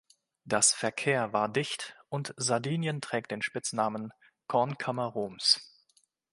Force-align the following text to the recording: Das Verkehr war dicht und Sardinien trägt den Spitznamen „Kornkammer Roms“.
Das 0.45 0.73
Verkehr 0.73 1.31
war 1.31 1.47
dicht 1.47 1.95
und 2.09 2.33
Sardinien 2.35 3.01
trägt 3.01 3.29
den 3.29 3.43
Spitznamen 3.43 4.11
„Kornkammer 4.47 5.05
Roms“. 5.05 5.61